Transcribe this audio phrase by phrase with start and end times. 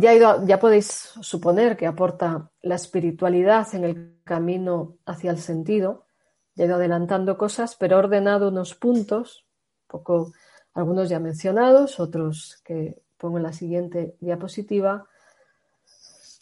[0.00, 6.06] Ya, podéis suponer que aporta la espiritualidad en el camino hacia el sentido.
[6.54, 9.46] Ya he ido adelantando cosas, pero he ordenado unos puntos,
[9.86, 10.32] poco,
[10.72, 15.06] algunos ya mencionados, otros que pongo en la siguiente diapositiva,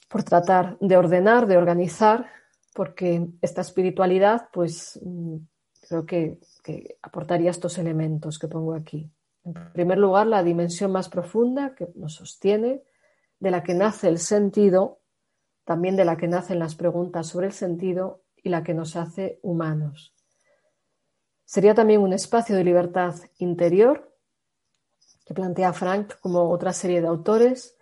[0.09, 2.30] por tratar de ordenar, de organizar,
[2.75, 5.37] porque esta espiritualidad, pues mm,
[5.88, 6.38] creo que
[7.02, 9.11] aportaría estos elementos que pongo aquí.
[9.45, 12.83] En primer lugar, la dimensión más profunda que nos sostiene,
[13.41, 15.01] de la que nace el sentido,
[15.65, 19.39] también de la que nacen las preguntas sobre el sentido y la que nos hace
[19.43, 20.15] humanos.
[21.45, 24.15] Sería también un espacio de libertad interior
[25.25, 27.77] que plantea Frank como otra serie de autores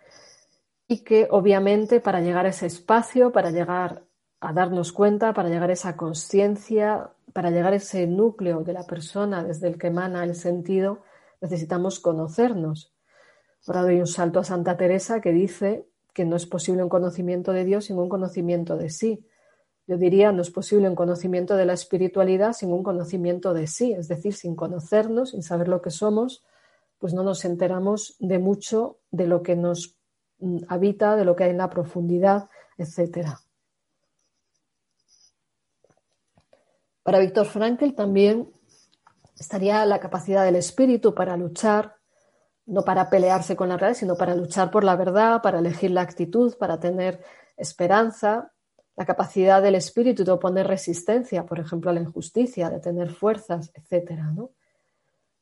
[0.87, 4.05] y que obviamente para llegar a ese espacio, para llegar
[4.39, 8.85] a darnos cuenta, para llegar a esa conciencia, para llegar a ese núcleo de la
[8.85, 11.03] persona desde el que emana el sentido,
[11.41, 12.96] necesitamos conocernos.
[13.67, 17.51] Ahora doy un salto a Santa Teresa que dice que no es posible un conocimiento
[17.51, 19.27] de Dios sin un conocimiento de sí.
[19.87, 23.91] Yo diría, no es posible un conocimiento de la espiritualidad sin un conocimiento de sí,
[23.91, 26.45] es decir, sin conocernos, sin saber lo que somos,
[26.97, 29.97] pues no nos enteramos de mucho de lo que nos
[30.39, 33.27] mm, habita, de lo que hay en la profundidad, etc.
[37.03, 38.49] Para Víctor Frankl también
[39.37, 41.96] estaría la capacidad del espíritu para luchar,
[42.67, 46.01] no para pelearse con la realidad, sino para luchar por la verdad, para elegir la
[46.01, 47.23] actitud, para tener
[47.55, 48.51] esperanza,
[48.95, 53.71] la capacidad del espíritu de oponer resistencia, por ejemplo, a la injusticia, de tener fuerzas,
[53.73, 54.19] etc.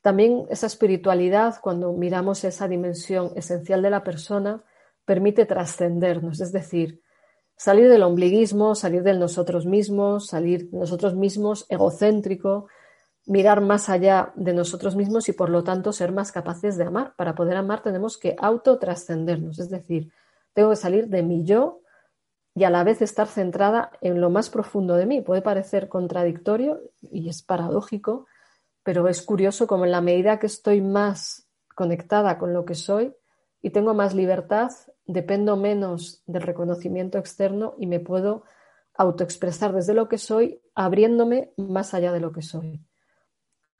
[0.02, 4.62] También esa espiritualidad, cuando miramos esa dimensión esencial de la persona,
[5.04, 7.02] permite trascendernos, es decir,
[7.56, 12.68] salir del ombliguismo, salir de nosotros mismos, salir de nosotros mismos egocéntrico,
[13.26, 17.14] mirar más allá de nosotros mismos y por lo tanto ser más capaces de amar.
[17.16, 20.12] Para poder amar tenemos que autotrascendernos, es decir,
[20.54, 21.80] tengo que salir de mi yo
[22.54, 25.20] y a la vez estar centrada en lo más profundo de mí.
[25.20, 28.26] Puede parecer contradictorio y es paradójico,
[28.82, 33.14] pero es curioso como en la medida que estoy más conectada con lo que soy
[33.60, 34.70] y tengo más libertad,
[35.04, 38.44] dependo menos del reconocimiento externo y me puedo
[38.94, 42.80] autoexpresar desde lo que soy, abriéndome más allá de lo que soy.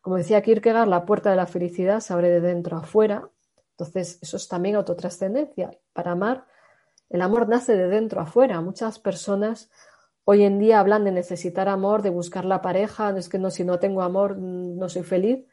[0.06, 3.28] Como decía Kierkegaard, la puerta de la felicidad se abre de dentro a afuera.
[3.72, 5.77] Entonces, eso es también autotrascendencia.
[5.93, 6.47] Para amar,
[7.11, 8.61] el amor nace de dentro a afuera.
[8.61, 9.69] Muchas personas
[10.22, 13.12] hoy en día hablan de necesitar amor, de buscar la pareja.
[13.19, 15.45] Es que no, si no tengo amor, no soy feliz.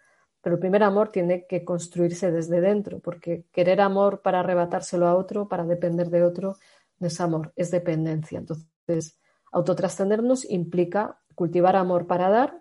[0.43, 5.15] Pero el primer amor tiene que construirse desde dentro, porque querer amor para arrebatárselo a
[5.15, 6.57] otro, para depender de otro,
[6.99, 8.37] no es amor, es dependencia.
[8.37, 9.19] Entonces,
[9.51, 12.59] autotrascendernos implica cultivar amor para dar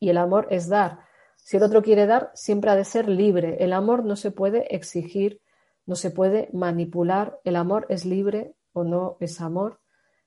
[0.00, 1.06] y el amor es dar
[1.48, 3.56] si el otro quiere dar, siempre ha de ser libre.
[3.64, 5.40] El amor no se puede exigir,
[5.86, 7.40] no se puede manipular.
[7.42, 9.80] El amor es libre o no es amor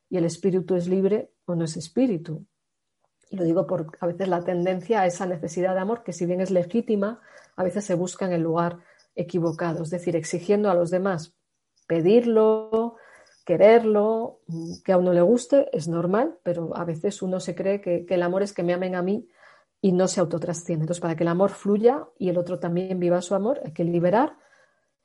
[0.09, 2.47] y el espíritu es libre o no es espíritu.
[3.29, 6.25] Y lo digo por a veces la tendencia a esa necesidad de amor que si
[6.25, 7.21] bien es legítima,
[7.55, 8.79] a veces se busca en el lugar
[9.13, 11.35] equivocado, es decir, exigiendo a los demás
[11.85, 12.95] pedirlo,
[13.45, 14.39] quererlo,
[14.83, 18.15] que a uno le guste, es normal, pero a veces uno se cree que, que
[18.15, 19.29] el amor es que me amen a mí
[19.81, 20.83] y no se autotrasciende.
[20.83, 23.83] Entonces, para que el amor fluya y el otro también viva su amor, hay que
[23.83, 24.37] liberar,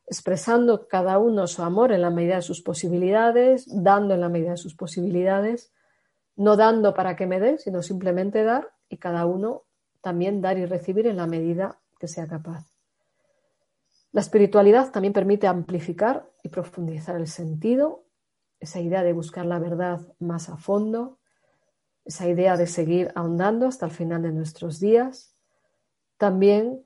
[0.07, 4.51] expresando cada uno su amor en la medida de sus posibilidades, dando en la medida
[4.51, 5.73] de sus posibilidades,
[6.37, 9.63] no dando para que me dé, sino simplemente dar y cada uno
[10.03, 12.67] también dar y recibir en la medida que sea capaz.
[14.13, 18.05] La espiritualidad también permite amplificar y profundizar el sentido,
[18.61, 21.19] esa idea de buscar la verdad más a fondo,
[22.07, 25.35] esa idea de seguir ahondando hasta el final de nuestros días.
[26.17, 26.85] También,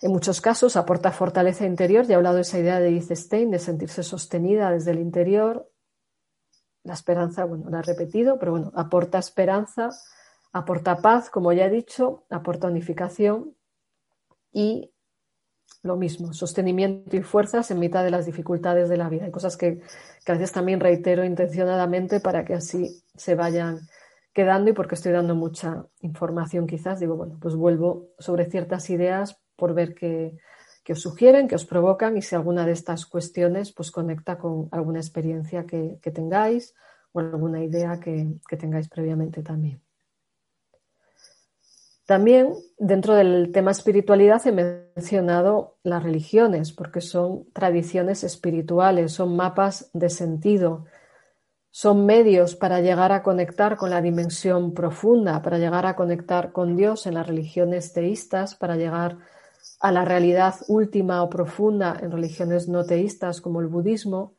[0.00, 2.04] en muchos casos, aporta fortaleza interior.
[2.04, 5.70] Ya he hablado de esa idea de Edith Stein, de sentirse sostenida desde el interior.
[6.82, 9.90] La esperanza, bueno, la he repetido, pero bueno, aporta esperanza,
[10.52, 13.54] aporta paz, como ya he dicho, aporta unificación
[14.52, 14.92] y
[15.84, 19.24] lo mismo, sostenimiento y fuerzas en mitad de las dificultades de la vida.
[19.24, 19.80] Hay cosas que,
[20.24, 23.80] que a veces también reitero intencionadamente para que así se vayan
[24.32, 29.40] quedando y porque estoy dando mucha información quizás, digo, bueno, pues vuelvo sobre ciertas ideas
[29.56, 30.38] por ver qué,
[30.88, 34.98] os sugieren, qué os provocan y si alguna de estas cuestiones pues conecta con alguna
[35.00, 36.74] experiencia que, tengáis
[37.12, 39.80] o alguna idea que, que tengáis previamente también.
[42.06, 49.88] También dentro del tema espiritualidad he mencionado las religiones, porque son tradiciones espirituales, son mapas
[49.92, 50.84] de sentido,
[51.72, 56.76] son medios para llegar a conectar con la dimensión profunda, para llegar a conectar con
[56.76, 59.16] Dios en las religiones teístas, para llegar
[59.80, 64.34] a la realidad última o profunda en religiones no teístas como el budismo.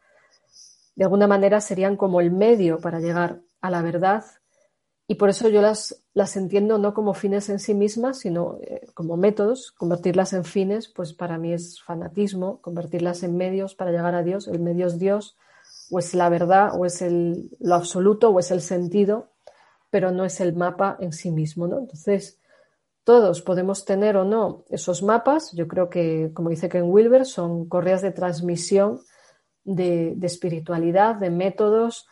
[0.96, 4.24] De alguna manera serían como el medio para llegar a la verdad
[5.08, 8.86] y por eso yo las, las entiendo no como fines en sí mismas, sino eh,
[8.94, 9.72] como métodos.
[9.72, 14.48] Convertirlas en fines, pues para mí es fanatismo, convertirlas en medios para llegar a Dios.
[14.48, 15.36] El medio es Dios
[15.94, 19.30] o es la verdad, o es el, lo absoluto, o es el sentido,
[19.92, 21.78] pero no es el mapa en sí mismo, ¿no?
[21.78, 22.40] Entonces,
[23.04, 25.52] todos podemos tener o no esos mapas.
[25.52, 29.02] Yo creo que, como dice Ken Wilber, son correas de transmisión
[29.64, 32.08] de, de espiritualidad, de métodos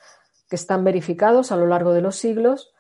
[0.48, 2.72] que están verificados a lo largo de los siglos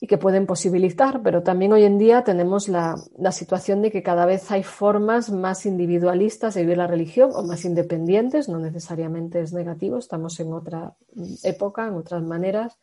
[0.00, 2.96] y que pueden posibilitar, pero también hoy en día tenemos la,
[3.32, 7.64] situación de que cada vez hay formas más individualistas de vivir la religión o más
[7.64, 10.94] independientes, no necesariamente es negativo, estamos en otra
[11.42, 12.78] época, en otras maneras,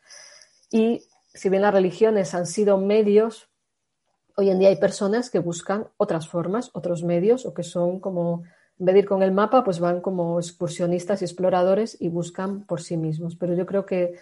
[0.72, 1.02] y
[1.32, 3.48] si bien las religiones han sido medios,
[4.36, 8.42] hoy en día hay personas que buscan otras formas, otros medios, o que son como,
[8.78, 12.64] en vez de ir con el mapa, pues van como excursionistas y exploradores y buscan
[12.64, 13.36] por sí mismos.
[13.36, 14.14] Pero yo creo que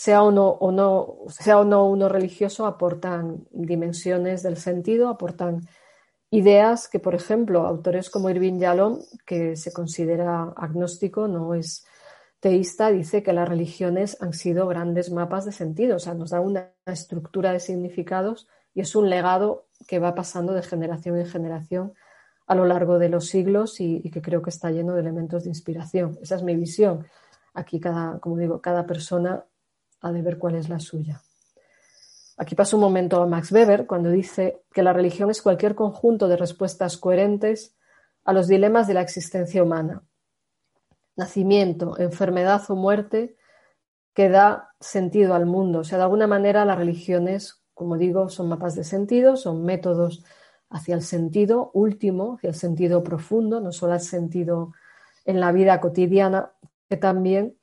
[0.00, 5.68] sea o no, sea o no uno religioso, aportan dimensiones del sentido, aportan
[6.30, 11.84] ideas que, por ejemplo, autores como Irving Yalom, que se considera agnóstico, no es
[12.40, 16.40] teísta, dice que las religiones han sido grandes mapas de sentido, o sea, nos da
[16.40, 21.92] una estructura de significados y es un legado que va pasando de generación en generación
[22.46, 25.42] a lo largo de los siglos y, y que creo que está lleno de elementos
[25.42, 26.18] de inspiración.
[26.22, 27.04] Esa es mi visión.
[27.52, 29.44] Aquí cada, como digo, cada persona
[30.00, 31.22] ha de ver cuál es la suya.
[32.36, 36.26] Aquí paso un momento a Max Weber cuando dice que la religión es cualquier conjunto
[36.26, 37.76] de respuestas coherentes
[38.24, 40.02] a los dilemas de la existencia humana.
[41.16, 43.36] Nacimiento, enfermedad o muerte
[44.14, 45.80] que da sentido al mundo.
[45.80, 50.24] O sea, de alguna manera las religiones, como digo, son mapas de sentido, son métodos
[50.70, 54.72] hacia el sentido último, hacia el sentido profundo, no solo el sentido
[55.26, 56.52] en la vida cotidiana,
[56.88, 57.59] que también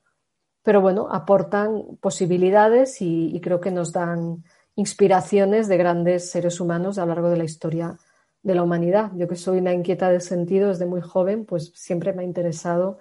[0.62, 4.44] pero bueno, aportan posibilidades y, creo que nos dan
[4.74, 7.96] inspiraciones de grandes seres humanos a lo largo de la historia
[8.42, 9.10] de la humanidad.
[9.14, 12.98] Yo que soy una inquieta de sentido desde muy joven, pues siempre me ha interesado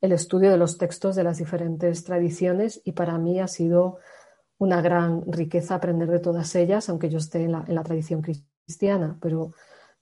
[0.00, 3.98] el estudio de los textos de las diferentes tradiciones y para mí ha sido
[4.58, 8.22] una gran riqueza aprender de todas ellas, aunque yo esté en la, en la tradición
[8.22, 9.18] cristiana.
[9.20, 9.52] Pero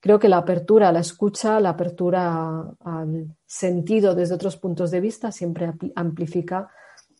[0.00, 5.00] creo que la apertura a la escucha, la apertura al sentido desde otros puntos de
[5.00, 6.70] vista siempre amplifica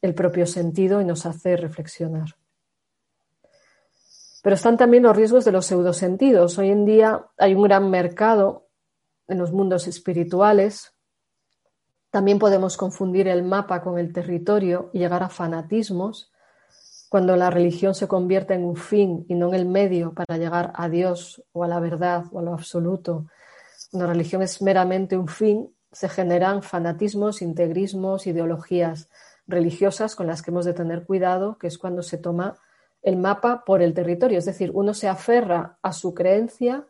[0.03, 2.37] el propio sentido y nos hace reflexionar.
[4.43, 6.59] Pero están también los riesgos de los pseudosentidos.
[6.59, 8.69] Hoy en día hay un gran mercado
[9.27, 10.95] en los mundos espirituales.
[12.11, 16.33] También podemos confundir el mapa con el territorio y llegar a fanatismos
[17.09, 20.73] cuando la religión se convierte en un fin y no en el medio para llegar
[20.75, 23.27] a Dios o a la verdad o a lo absoluto.
[23.93, 29.09] La religión es meramente un fin, se generan fanatismos, integrismos, ideologías
[29.49, 32.59] religiosas con las que hemos de tener cuidado, que es cuando se toma
[33.03, 34.39] el mapa por el territorio.
[34.39, 36.87] Es decir, uno se aferra a su creencia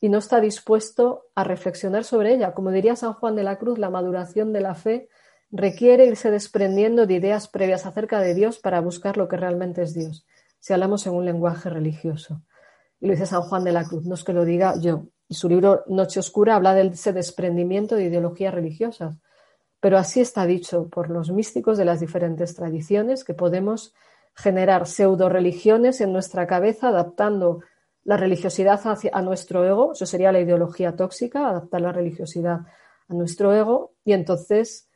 [0.00, 2.54] y no está dispuesto a reflexionar sobre ella.
[2.54, 5.08] Como diría San Juan de la Cruz, la maduración de la fe
[5.50, 9.94] requiere irse desprendiendo de ideas previas acerca de Dios para buscar lo que realmente es
[9.94, 10.26] Dios,
[10.58, 12.42] si hablamos en un lenguaje religioso.
[13.00, 15.06] Y lo dice San Juan de la Cruz, no es que lo diga yo.
[15.28, 19.18] Y su libro Noche Oscura habla de ese desprendimiento de ideologías religiosas
[19.80, 23.94] pero así está dicho por los místicos de las diferentes tradiciones que podemos
[24.34, 27.60] generar pseudo religiones en nuestra cabeza adaptando
[28.04, 28.80] la religiosidad
[29.12, 32.60] a nuestro ego, eso sería la ideología tóxica, adaptar la religiosidad
[33.08, 34.88] a nuestro ego y entonces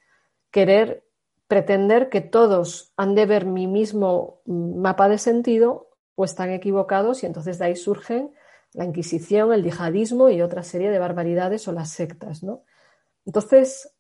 [0.50, 1.04] querer
[1.46, 7.26] pretender que todos han de ver mi mismo mapa de sentido o están equivocados y
[7.26, 8.32] entonces de ahí surgen
[8.72, 12.42] la Inquisición, el yihadismo y otra serie de barbaridades o las sectas.
[12.42, 12.62] ¿no?
[13.26, 13.92] Entonces,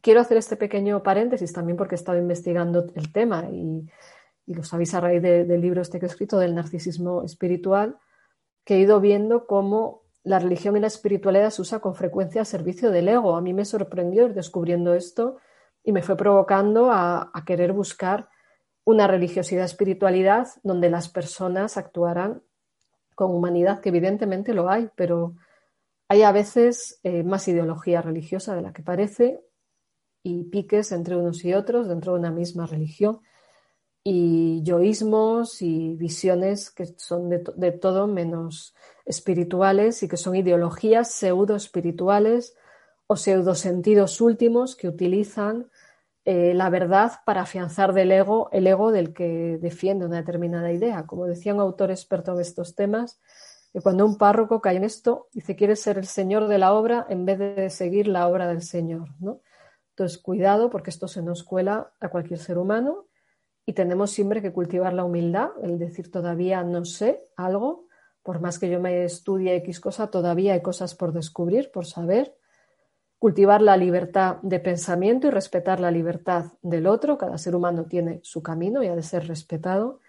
[0.00, 3.88] quiero hacer este pequeño paréntesis también porque he estado investigando el tema y,
[4.46, 7.98] lo sabéis a raíz del libro este que he escrito del narcisismo espiritual,
[8.64, 12.46] que he ido viendo cómo la religión y la espiritualidad se usa con frecuencia al
[12.46, 13.36] servicio del ego.
[13.36, 15.36] A mí me sorprendió ir descubriendo esto
[15.84, 18.28] y me fue provocando a, a querer buscar
[18.82, 22.42] una religiosidad espiritualidad donde las personas actuaran
[23.14, 25.34] con humanidad, que evidentemente lo hay, pero
[26.08, 29.44] Hay a veces eh, más ideología religiosa de la que parece
[30.22, 33.20] y piques entre unos y otros dentro de una misma religión
[34.02, 38.74] y yoísmos y visiones que son de, todo menos
[39.04, 42.54] espirituales y que son ideologías pseudo espirituales
[43.06, 45.68] o pseudosentidos últimos que utilizan
[46.24, 51.06] eh, la verdad para afianzar del ego el ego del que defiende una determinada idea.
[51.06, 53.20] Como decía un autor experto en estos temas,
[53.72, 57.06] que cuando un párroco cae en esto, dice quiere ser el señor de la obra
[57.08, 59.08] en vez de seguir la obra del Señor.
[59.20, 59.40] ¿no?
[60.00, 63.08] Entonces, cuidado porque esto se nos cuela a cualquier ser humano
[63.66, 67.84] y tenemos siempre que cultivar la humildad, el decir todavía no sé algo,
[68.22, 72.34] por más que yo me estudie X cosa, todavía hay cosas por descubrir, por saber
[73.18, 77.18] cultivar la libertad de pensamiento y respetar la libertad del otro.
[77.18, 80.00] Cada ser humano tiene su camino y ha de ser respetado.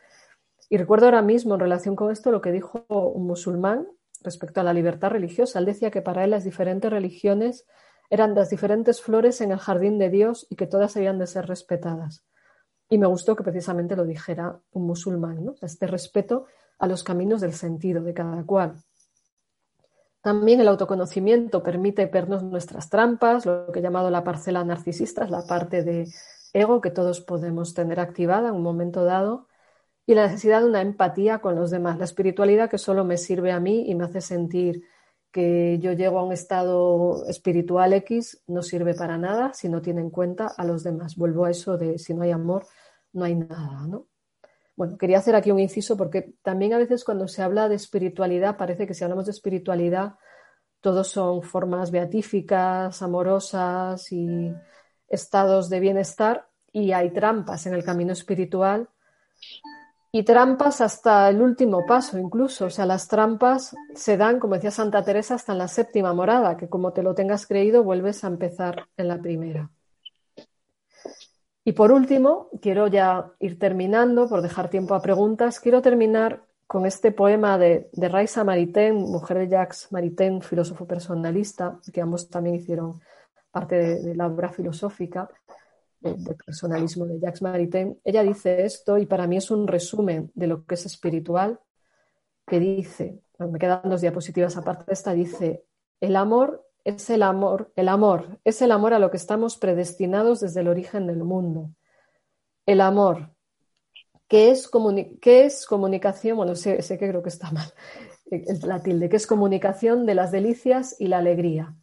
[0.70, 3.90] Y recuerdo ahora mismo en relación con esto lo que dijo un musulmán
[4.22, 5.60] respecto a la libertad religiosa.
[5.60, 7.66] Él decía que para él las diferentes religiones
[8.12, 11.48] eran las diferentes flores en el jardín de Dios y que todas habían de ser
[11.48, 12.26] respetadas.
[12.90, 15.56] Y me gustó que precisamente lo dijera un musulmán, ¿no?
[15.62, 16.46] este respeto
[16.78, 18.76] a los caminos del sentido de cada cual.
[20.22, 25.32] También el autoconocimiento permite vernos nuestras trampas, lo que he llamado la parcela narcisista, es
[25.32, 26.06] la parte de
[26.52, 29.48] ego que todos podemos tener activada en un momento dado,
[30.06, 33.54] y la necesidad de una empatía con los demás, la espiritualidad que solo me sirve
[33.54, 34.84] a mí y me hace sentir
[35.32, 40.02] que yo llego a un estado espiritual X, no sirve para nada si no tiene
[40.02, 41.16] en cuenta a los demás.
[41.16, 42.66] Vuelvo a eso de si no hay amor,
[43.14, 44.08] no hay nada, ¿no?
[44.76, 48.58] Bueno, quería hacer aquí un inciso porque también a veces cuando se habla de espiritualidad
[48.58, 50.16] parece que si hablamos de espiritualidad
[50.80, 54.52] todos son formas beatíficas, amorosas y
[55.08, 58.90] estados de bienestar y hay trampas en el camino espiritual
[60.12, 62.66] y trampas hasta el último paso incluso.
[62.66, 66.58] O sea, las trampas se dan, como decía Santa Teresa, hasta en la séptima morada,
[66.58, 69.70] que como te lo tengas creído vuelves a empezar en la primera.
[71.64, 76.86] Y por último, quiero ya ir terminando, por dejar tiempo a preguntas, quiero terminar con
[76.86, 82.56] este poema de, de Raisa Maritain, mujer de Jacques Maritain, filósofo personalista, que ambos también
[82.56, 83.00] hicieron
[83.52, 85.30] parte de, la obra filosófica
[86.02, 88.00] del personalismo de Jacques Maritain.
[88.04, 91.60] Ella dice esto y para mí es un resumen de lo que es espiritual,
[92.46, 95.64] que dice, me quedan dos diapositivas aparte de esta, dice,
[96.00, 100.40] el amor es el amor, el amor, es el amor a lo que estamos predestinados
[100.40, 101.70] desde el origen del mundo.
[102.66, 103.32] El amor,
[104.28, 104.70] ¿qué es,
[105.22, 106.38] es comunicación?
[106.38, 107.72] Bueno, sé, que creo que está mal,
[108.64, 111.76] la tilde, que es comunicación de las delicias y la alegría.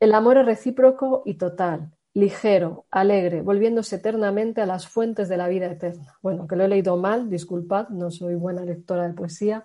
[0.00, 5.48] El amor es recíproco y total, ligero, alegre, volviéndose eternamente a las fuentes de la
[5.48, 6.16] vida eterna.
[6.22, 9.64] Bueno, que lo he leído mal, disculpad, no soy buena lectora de poesía.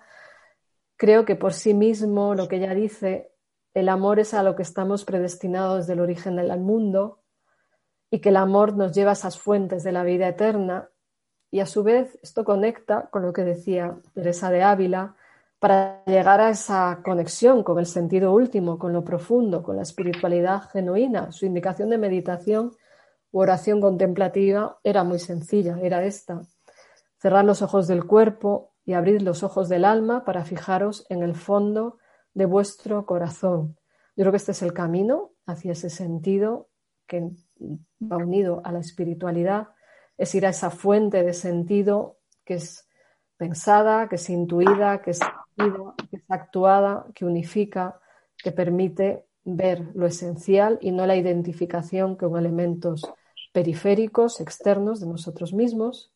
[0.98, 3.32] Creo que por sí mismo lo que ella dice
[3.72, 7.22] el amor es a lo que estamos predestinados desde el origen del mundo
[8.10, 10.90] y que el amor nos lleva a esas fuentes de la vida eterna.
[11.50, 15.16] Y a su vez esto conecta con lo que decía Teresa de Ávila,
[15.62, 20.62] para llegar a esa conexión con el sentido último, con lo profundo, con la espiritualidad
[20.72, 21.30] genuina.
[21.30, 22.72] Su indicación de meditación
[23.30, 26.42] u oración contemplativa era muy sencilla, era esta.
[27.16, 31.36] Cerrar los ojos del cuerpo y abrir los ojos del alma para fijaros en el
[31.36, 31.98] fondo
[32.34, 33.76] de vuestro corazón.
[34.16, 36.70] Yo creo que este es el camino hacia ese sentido
[37.06, 37.30] que
[38.02, 39.68] va unido a la espiritualidad,
[40.18, 42.88] es ir a esa fuente de sentido que es
[43.36, 45.20] pensada, que es intuida, que es,
[45.56, 48.00] que es actuada, que unifica,
[48.36, 53.02] que permite ver lo esencial y no la identificación con elementos
[53.52, 56.12] periféricos, externos de nosotros mismos,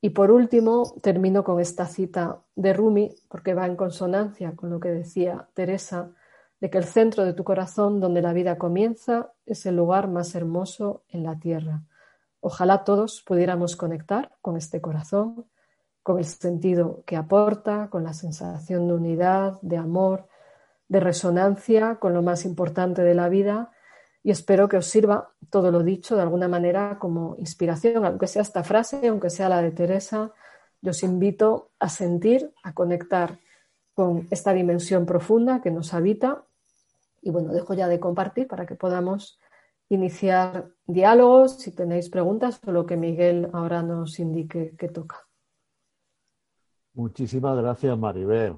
[0.00, 4.78] y por último, termino con esta cita de Rumi, porque va en consonancia con lo
[4.78, 6.12] que decía Teresa,
[6.60, 10.34] de que el centro de tu corazón, donde la vida comienza, es el lugar más
[10.34, 11.82] hermoso en la tierra.
[12.40, 15.46] Ojalá todos pudiéramos conectar con este corazón,
[16.02, 20.26] con el sentido que aporta, con la sensación de unidad, de amor,
[20.88, 23.72] de resonancia con lo más importante de la vida
[24.22, 28.42] y espero que os sirva todo lo dicho de alguna manera como inspiración, aunque sea
[28.42, 30.32] esta frase, aunque sea la de Teresa,
[30.80, 33.38] yo os invito a sentir, a conectar
[33.94, 36.44] con esta dimensión profunda que nos habita.
[37.20, 39.38] Y bueno, dejo ya de compartir para que podamos
[39.88, 45.27] iniciar diálogos, si tenéis preguntas o lo que Miguel ahora nos indique que toca.
[46.98, 48.56] Muchísimas gracias, Maribel.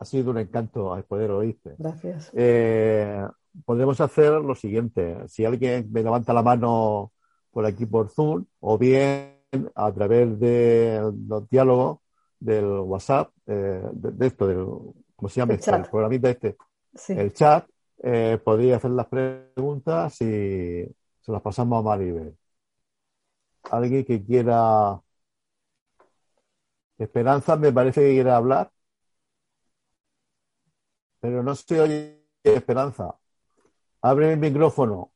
[0.00, 1.76] Ha sido un encanto poder oírte.
[1.78, 2.32] Gracias.
[2.34, 3.24] Eh,
[3.64, 5.16] podemos hacer lo siguiente.
[5.28, 7.12] Si alguien me levanta la mano
[7.52, 9.36] por aquí por Zoom o bien
[9.76, 12.00] a través de los diálogos
[12.40, 14.66] del WhatsApp, eh, de, esto, del
[15.14, 16.56] ¿cómo se llama el, el programita este?
[17.10, 17.64] El chat,
[18.02, 20.84] eh, podría hacer las preguntas y
[21.20, 22.36] se las pasamos a Maribel.
[23.70, 25.00] ¿Alguien que quiera...
[26.98, 28.70] Esperanza me parece que quiere hablar,
[31.20, 33.16] pero no se oye Esperanza.
[34.02, 35.12] Abre el micrófono.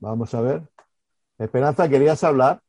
[0.00, 0.62] Vamos a ver.
[1.38, 2.62] Esperanza, ¿querías hablar?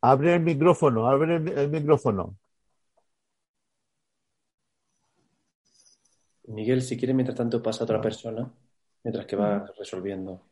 [0.00, 2.36] Abre el micrófono, abre el, micrófono.
[6.48, 8.50] Miguel, si quiere, mientras tanto pasa a otra persona,
[9.04, 10.42] mientras que va resolviendo.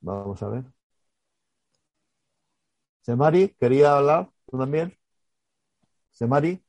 [0.00, 0.64] Vamos a ver.
[3.02, 4.96] Semari, ¿quería hablar tú también?
[6.10, 6.62] Semari,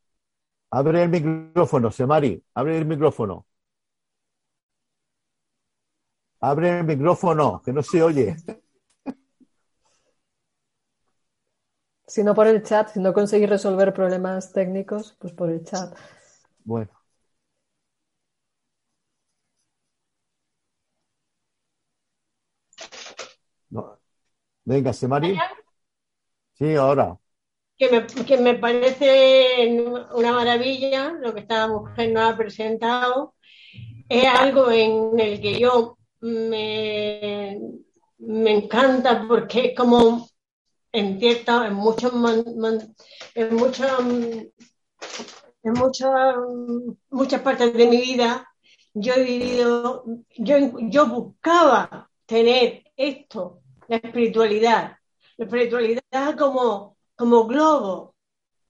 [0.71, 3.45] abre el micrófono, Semari, abre el micrófono.
[6.41, 8.35] Abre el micrófono, que no se oye.
[12.07, 15.97] Si no por el chat, si no conseguís resolver problemas técnicos, pues por el chat.
[16.63, 17.00] Bueno.
[24.71, 25.37] Venga, Semari.
[26.53, 27.19] Sí, ahora.
[27.77, 29.67] Que me, que me parece
[30.13, 33.35] una maravilla lo que esta mujer nos ha presentado.
[34.07, 37.59] Es algo en el que yo me,
[38.19, 40.29] me encanta porque es como
[40.93, 42.13] en cierta, en muchos
[43.35, 43.91] en muchas
[45.63, 46.35] en muchas
[47.09, 48.47] muchas partes de mi vida
[48.93, 50.03] yo he vivido,
[50.37, 50.55] yo,
[50.89, 53.60] yo buscaba tener esto,
[53.91, 54.97] la espiritualidad,
[55.35, 58.15] la espiritualidad como, como globo,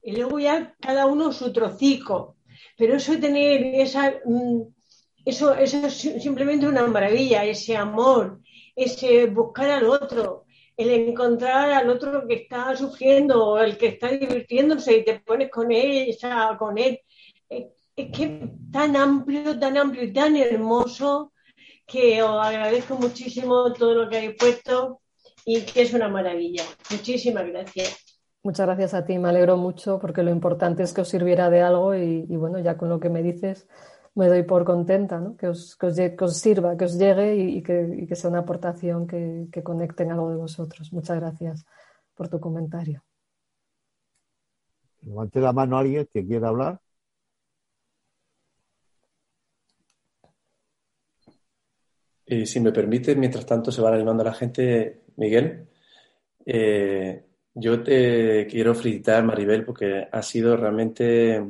[0.02, 2.38] y luego ya cada uno su trocico,
[2.76, 4.62] pero eso de tener esa, mm,
[5.24, 8.40] eso, eso es simplemente una maravilla, ese amor,
[8.74, 10.44] ese buscar al otro,
[10.76, 15.70] el encontrar al otro que está sufriendo el que está divirtiéndose y te pones con
[15.70, 16.16] él,
[16.58, 17.00] con él.
[17.48, 21.32] Es que tan amplio, tan amplio y tan hermoso
[21.86, 25.01] que os agradezco muchísimo todo lo que habéis puesto
[25.44, 26.62] y que es una maravilla.
[26.90, 28.18] Muchísimas gracias.
[28.42, 31.62] Muchas gracias a ti, me alegro mucho porque lo importante es que os sirviera de
[31.62, 33.68] algo y bueno, ya con lo que me dices,
[34.14, 35.36] me doy por contenta, ¿no?
[35.36, 39.46] que, os, que, os, sirva, que os llegue y, que, que, sea una aportación que,
[39.50, 40.92] que conecte en algo de vosotros.
[40.92, 41.64] Muchas gracias
[42.14, 43.02] por tu comentario.
[45.02, 46.80] Levante la mano a alguien que quiera hablar.
[52.26, 55.68] Y si me permite, mientras tanto se van animando la gente, Miguel.
[56.44, 61.42] Eh, yo te quiero felicitar, Maribel, porque ha sido realmente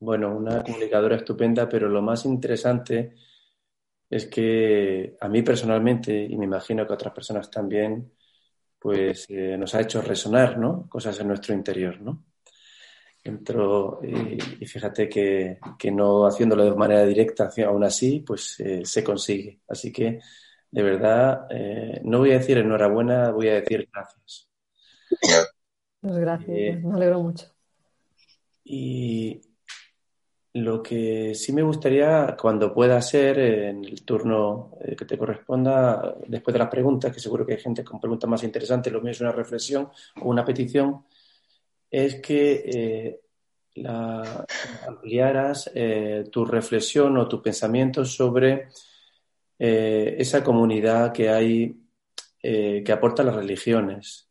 [0.00, 3.14] bueno, una comunicadora estupenda, pero lo más interesante
[4.10, 8.12] es que a mí personalmente, y me imagino que a otras personas también,
[8.78, 10.88] pues eh, nos ha hecho resonar, ¿no?
[10.88, 12.24] Cosas en nuestro interior, ¿no?
[13.24, 15.58] Y, fíjate que,
[15.92, 19.60] no haciéndolo de manera directa, aún así, pues eh, se consigue.
[19.68, 20.18] Así que,
[20.72, 24.50] de verdad, eh, no voy a decir enhorabuena, voy a decir gracias.
[26.00, 27.46] Pues gracias, me alegro mucho.
[28.64, 29.40] Y,
[30.54, 36.14] lo que sí me gustaría, cuando pueda ser, en el turno eh, que te corresponda,
[36.26, 39.12] después de las preguntas, que seguro que hay gente con preguntas más interesantes, lo mío
[39.12, 39.88] es una reflexión
[40.20, 41.06] o una petición,
[41.90, 43.20] es que eh,
[43.76, 44.44] la,
[44.86, 48.68] ampliaras eh, tu reflexión o tu pensamiento sobre
[49.64, 51.76] esa comunidad que hay,
[52.40, 54.28] que aporta las religiones.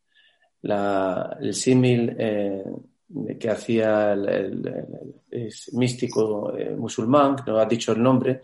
[0.62, 2.16] el símil
[3.38, 4.86] que hacía el,
[5.72, 8.40] místico eh, musulmán, que no ha dicho el nombre,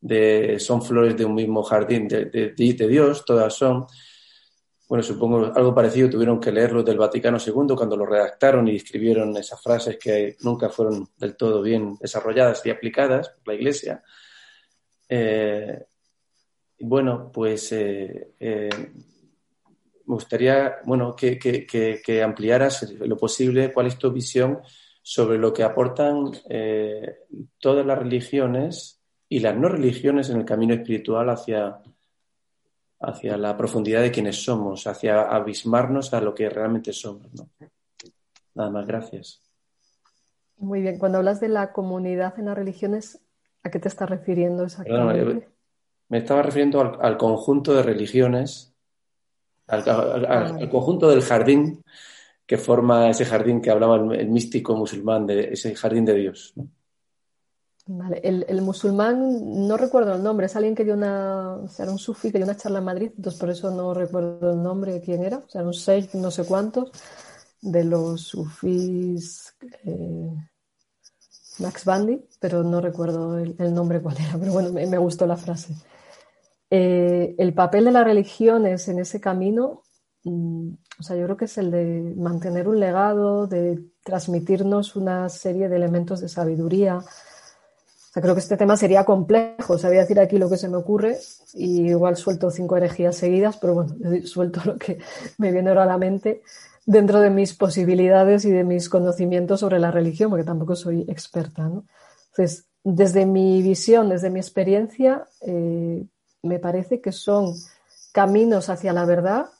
[0.00, 3.86] de son flores de un mismo jardín de, de, Dios, todas son.
[4.88, 9.36] Bueno, supongo algo parecido tuvieron que leerlo del Vaticano II cuando lo redactaron y escribieron
[9.36, 14.02] esas frases que nunca fueron del todo bien desarrolladas y aplicadas por la Iglesia.
[15.08, 15.84] Eh,
[16.80, 18.32] bueno, pues eh,
[20.10, 24.60] me gustaría bueno, que, que, ampliaras lo posible cuál es tu visión
[25.02, 27.20] sobre lo que aportan eh,
[27.58, 31.78] todas las religiones y las no religiones en el camino espiritual hacia,
[32.98, 37.28] hacia la profundidad de quienes somos, hacia abismarnos a lo que realmente somos.
[38.54, 39.42] Nada más, gracias.
[40.56, 43.20] Muy bien, cuando hablas de la comunidad en las religiones,
[43.62, 45.48] ¿a qué te estás refiriendo exactamente?
[46.10, 48.70] Me estaba refiriendo al conjunto de religiones
[49.70, 51.82] al, conjunto del jardín
[52.46, 56.52] que forma ese jardín que hablaba el, místico musulmán, de ese jardín de Dios.
[58.22, 61.98] El, musulmán, no recuerdo el nombre, es alguien que dio una, o sea, era un
[61.98, 65.00] sufí que dio una charla en Madrid, entonces por eso no recuerdo el nombre de
[65.00, 66.90] quién era, o sea, un seis, no sé cuántos,
[67.62, 70.34] de los sufís eh,
[71.60, 75.74] Max Bandi, pero no recuerdo el, nombre cuál era, pero bueno, me, gustó la frase.
[76.70, 79.82] Eh, el papel de las religiones en ese camino,
[80.24, 85.28] mm, o sea, yo creo que es el de mantener un legado, de transmitirnos una
[85.28, 87.02] serie de elementos de sabiduría,
[88.18, 89.78] creo que este tema sería complejo.
[89.78, 91.18] Sabía decir aquí lo que se me ocurre
[91.54, 94.98] y igual suelto cinco herejías seguidas, pero bueno, suelto lo que
[95.38, 96.42] me viene ahora a la mente
[96.86, 101.62] dentro de mis posibilidades y de mis conocimientos sobre la religión, porque tampoco soy experta.
[101.62, 106.04] Entonces, desde mi visión, desde mi experiencia, eh,
[106.42, 107.54] me parece que son
[108.12, 109.50] caminos hacia la verdad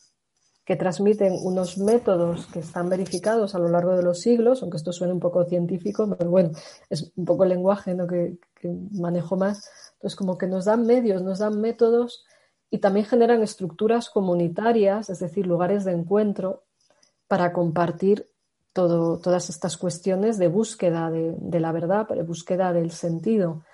[0.71, 4.93] que transmiten unos métodos que están verificados a lo largo de los siglos, aunque esto
[4.93, 6.51] suene un poco científico, pero bueno,
[6.89, 8.39] es un poco el lenguaje que,
[8.93, 9.69] manejo más.
[9.95, 12.25] Entonces, como que nos dan medios, nos dan métodos
[12.71, 16.63] y también generan estructuras comunitarias, es decir, lugares de encuentro
[17.27, 18.29] para compartir
[18.73, 23.65] todo, todas estas cuestiones de búsqueda de la verdad, de búsqueda del sentido.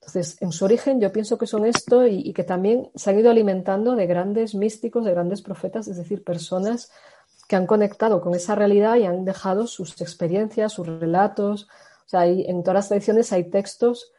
[0.00, 3.30] Entonces, en su origen yo pienso que son esto y, que también se han ido
[3.30, 6.90] alimentando de grandes místicos, de grandes profetas, es decir, personas
[7.48, 11.68] que han conectado con esa realidad y han dejado sus experiencias, sus relatos.
[12.06, 14.12] O sea, en todas las tradiciones hay textos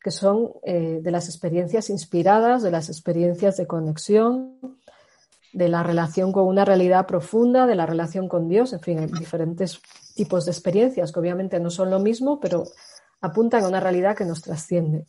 [0.00, 4.58] que son eh, de las experiencias inspiradas, de las experiencias de conexión,
[5.54, 9.06] de la relación con una realidad profunda, de la relación con Dios, en fin, hay
[9.06, 9.80] diferentes
[10.14, 12.64] tipos de experiencias que obviamente no son lo mismo, pero
[13.20, 15.06] apuntan a una realidad que nos trasciende.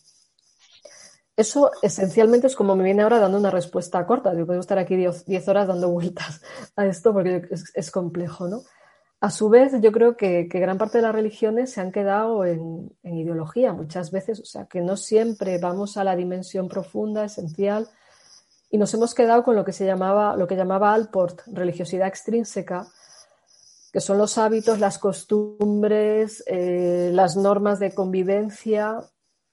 [1.38, 4.34] Eso esencialmente es como me viene ahora dando una respuesta corta.
[4.34, 6.42] Yo puedo estar aquí 10 horas dando vueltas
[6.76, 8.62] a esto porque es, complejo, ¿no?
[9.20, 12.92] A su vez, yo creo que, gran parte de las religiones se han quedado en,
[13.04, 17.90] ideología muchas veces, o sea, que no siempre vamos a la dimensión profunda, esencial,
[18.70, 22.88] y nos hemos quedado con lo que se llamaba, lo que llamaba Alport, religiosidad extrínseca,
[23.92, 29.02] que son los hábitos, las costumbres, eh, las normas de convivencia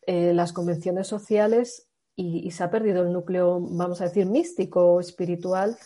[0.07, 1.87] eh, las convenciones sociales
[2.17, 5.77] y, se ha perdido el núcleo, vamos a decir, místico o espiritual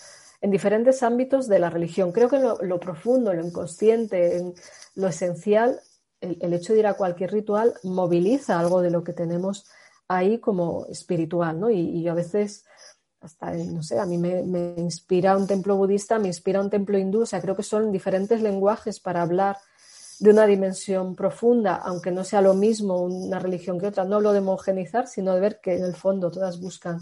[0.41, 2.13] en diferentes ámbitos de la religión.
[2.13, 4.55] Creo que lo, profundo, lo inconsciente, en
[4.95, 5.81] lo esencial,
[6.21, 9.67] el, hecho de ir a cualquier ritual moviliza algo de lo que tenemos
[10.09, 11.71] ahí como espiritual, ¿no?
[11.71, 12.65] Y, a veces,
[13.21, 16.99] hasta, no sé, a mí me, me, inspira un templo budista, me inspira un templo
[16.99, 19.57] hindú, o sea, creo que son diferentes lenguajes para hablar
[20.19, 24.05] de una dimensión profunda, aunque no sea lo mismo una religión que otra.
[24.05, 27.01] No hablo de homogenizar, sino de ver que en el fondo todas buscan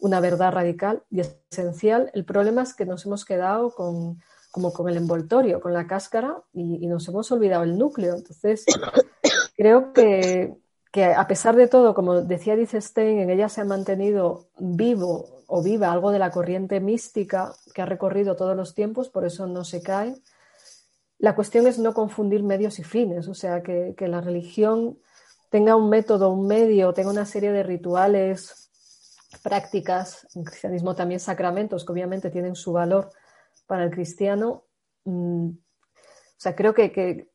[0.00, 2.10] una verdad radical y esencial.
[2.14, 4.20] El problema es que nos hemos quedado con,
[4.50, 8.14] como con el envoltorio, con la cáscara y, nos hemos olvidado el núcleo.
[8.14, 8.64] Entonces,
[9.56, 10.54] creo que,
[10.90, 15.42] que, a pesar de todo, como decía Edith Stein, en ella se ha mantenido vivo
[15.46, 19.46] o viva algo de la corriente mística que ha recorrido todos los tiempos, por eso
[19.46, 20.14] no se cae
[21.20, 24.98] la cuestión es no confundir medios y fines, o sea, que, la religión
[25.50, 28.70] tenga un método, un medio, tenga una serie de rituales,
[29.42, 33.10] prácticas, en cristianismo también sacramentos, que obviamente tienen su valor
[33.66, 34.64] para el cristiano.
[35.04, 37.30] Mm, o sea, creo que, que,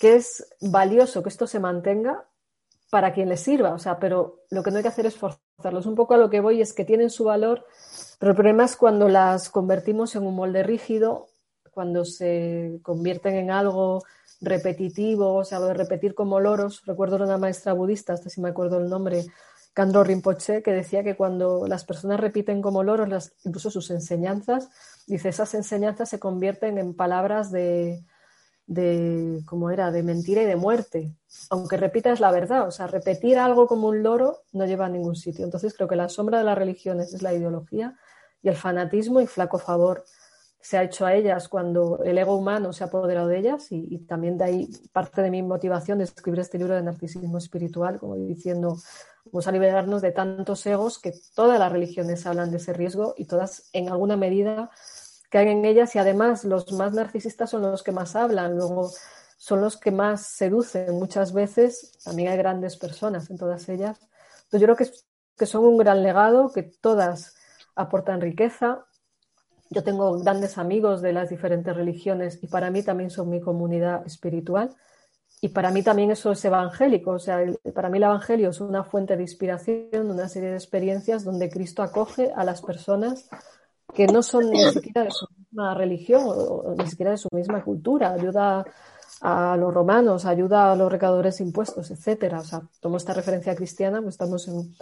[0.00, 2.28] es valioso que esto se mantenga
[2.88, 5.86] para quien le sirva, o sea, pero lo que no hay que hacer es forzarlos.
[5.86, 7.66] Un poco a lo que voy es que tienen su valor,
[8.20, 11.33] pero el problema es cuando las convertimos en un molde rígido
[11.74, 14.02] cuando se convierten en algo
[14.40, 16.82] repetitivo, o sea, de repetir como loros.
[16.86, 19.24] Recuerdo una maestra budista, hasta si me acuerdo el nombre,
[19.72, 24.68] Kandro Rinpoche, que decía que cuando las personas repiten como loros, incluso sus enseñanzas,
[25.06, 28.04] dice, esas enseñanzas se convierten en palabras de,
[28.66, 31.12] de, ¿cómo era?, de mentira y de muerte.
[31.50, 35.16] Aunque repitas la verdad, o sea, repetir algo como un loro no lleva a ningún
[35.16, 35.44] sitio.
[35.44, 37.98] Entonces creo que la sombra de las religiones es la ideología
[38.42, 40.04] y el fanatismo y flaco favor
[40.64, 43.98] se ha hecho a ellas cuando el ego humano se ha apoderado de ellas y,
[44.06, 48.16] también de ahí parte de mi motivación de escribir este libro de narcisismo espiritual, como
[48.16, 48.78] diciendo,
[49.26, 53.26] vamos a liberarnos de tantos egos que todas las religiones hablan de ese riesgo y
[53.26, 54.70] todas en alguna medida
[55.28, 58.90] caen en ellas y además los más narcisistas son los que más hablan, luego
[59.36, 64.00] son los que más seducen muchas veces, también hay grandes personas en todas ellas.
[64.44, 64.90] Entonces yo creo que,
[65.36, 67.36] que son un gran legado, que todas
[67.74, 68.86] aportan riqueza,
[69.74, 74.06] yo tengo grandes amigos de las diferentes religiones y para mí también son mi comunidad
[74.06, 74.74] espiritual.
[75.40, 77.38] Y para mí también eso es evangélico, o sea,
[77.74, 81.82] para mí el Evangelio es una fuente de inspiración, una serie de experiencias donde Cristo
[81.82, 83.28] acoge a las personas
[83.92, 87.62] que no son ni siquiera de su misma religión o, ni siquiera de su misma
[87.62, 88.64] cultura, ayuda
[89.20, 92.40] a los romanos, ayuda a los recaudadores de impuestos, etcétera.
[92.40, 94.74] O sea, tomo esta referencia cristiana, pues estamos en,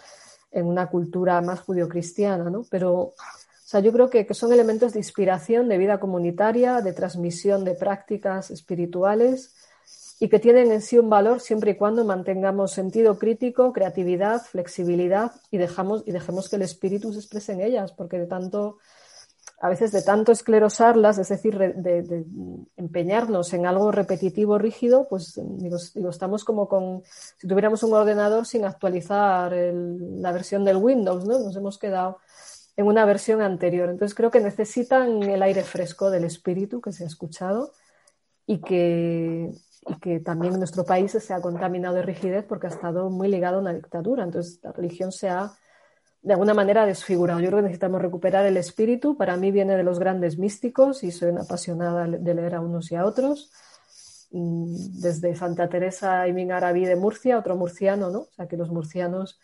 [0.67, 2.65] una cultura más judio-cristiana, ¿no?
[2.71, 3.15] Pero, o
[3.73, 7.75] sea, yo creo que, que, son elementos de inspiración, de vida comunitaria, de transmisión de
[7.75, 9.55] prácticas espirituales
[10.21, 15.33] y que tienen en sí un valor siempre y cuando mantengamos sentido crítico, creatividad, flexibilidad
[15.51, 18.79] y, dejamos, y dejemos que el espíritu se exprese en ellas, porque de tanto
[19.61, 22.25] a veces de tanto esclerosarlas, es decir, de,
[22.77, 27.03] empeñarnos en algo repetitivo, rígido, pues digo, estamos como con,
[27.39, 31.39] si tuviéramos un ordenador sin actualizar la versión del Windows, ¿no?
[31.39, 32.19] Nos hemos quedado
[32.77, 33.89] en una versión anterior.
[33.89, 37.73] Entonces creo que necesitan el aire fresco del espíritu que se ha escuchado
[38.47, 39.51] y que,
[39.87, 43.57] y que también nuestro país se ha contaminado de rigidez porque ha estado muy ligado
[43.57, 44.25] a una dictadura.
[44.25, 45.53] Entonces la religión se ha
[46.23, 47.41] de alguna manera desfigurado.
[47.41, 49.17] Yo creo que necesitamos recuperar el espíritu.
[49.17, 52.91] Para mí viene de los grandes místicos y soy una apasionada de leer a unos
[52.93, 53.51] y a otros.
[54.31, 58.21] Desde Santa Teresa y Mingarabí de Murcia, otro murciano, ¿no?
[58.21, 59.39] O sea que los murcianos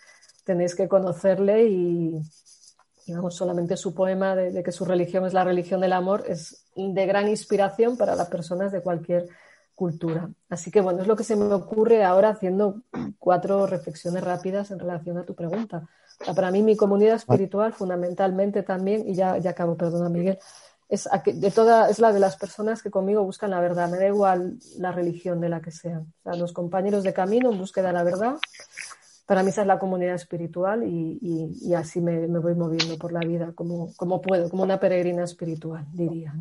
[0.44, 2.22] tenéis que conocerle y,
[3.30, 7.06] solamente su poema de, de, que su religión es la religión del amor es de
[7.06, 9.26] gran inspiración para las personas de cualquier
[9.74, 10.28] cultura.
[10.48, 12.82] Así que bueno, es lo que se me ocurre ahora haciendo
[13.18, 15.88] cuatro reflexiones rápidas en relación a tu pregunta
[16.34, 20.38] para mí mi comunidad espiritual fundamentalmente también, y ya, ya acabo, perdona Miguel,
[20.88, 23.90] es, de toda, es la de las personas que conmigo buscan la verdad.
[23.90, 26.12] Me da igual la religión de la que sean.
[26.22, 28.36] O los compañeros de camino en búsqueda de la verdad.
[29.28, 33.52] Para mí esa es la comunidad espiritual y, así me, voy moviendo por la vida
[33.54, 36.34] como, como puedo, como una peregrina espiritual, diría.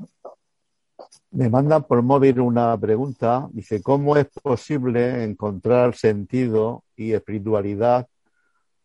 [1.32, 3.48] Me mandan por móvil una pregunta.
[3.52, 8.08] Dice, ¿cómo es posible encontrar sentido y espiritualidad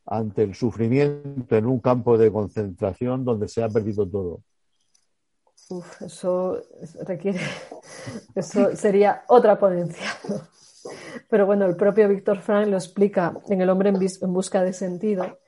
[0.06, 4.40] ante el sufrimiento en un campo de concentración donde se ha perdido todo.
[5.68, 6.60] Uf, eso
[7.06, 7.40] requiere,
[8.34, 10.06] eso sería otra ponencia.
[11.28, 15.38] Pero bueno, el propio Víctor Frank lo explica en El hombre en busca de sentido.